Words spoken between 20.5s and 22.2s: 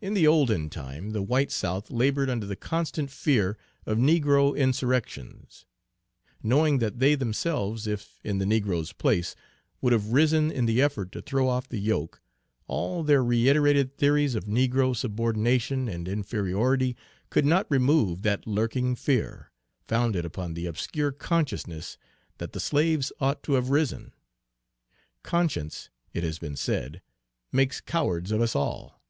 the obscure consciousness